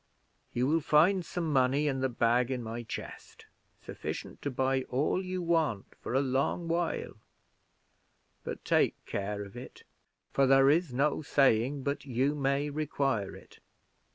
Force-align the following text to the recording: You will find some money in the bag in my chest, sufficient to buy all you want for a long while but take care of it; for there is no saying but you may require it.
You 0.51 0.65
will 0.65 0.79
find 0.81 1.23
some 1.23 1.53
money 1.53 1.87
in 1.87 1.99
the 2.01 2.09
bag 2.09 2.49
in 2.49 2.63
my 2.63 2.81
chest, 2.81 3.45
sufficient 3.85 4.41
to 4.41 4.49
buy 4.49 4.81
all 4.89 5.21
you 5.23 5.43
want 5.43 5.93
for 6.01 6.15
a 6.15 6.21
long 6.21 6.67
while 6.67 7.17
but 8.43 8.65
take 8.65 8.95
care 9.05 9.43
of 9.43 9.55
it; 9.55 9.83
for 10.33 10.47
there 10.47 10.71
is 10.71 10.91
no 10.91 11.21
saying 11.21 11.83
but 11.83 12.03
you 12.03 12.33
may 12.33 12.71
require 12.71 13.35
it. 13.35 13.59